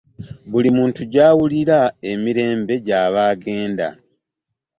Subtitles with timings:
[0.49, 1.79] Buli omu gy'awulirira
[2.11, 3.87] emirembe gy'aba agenda.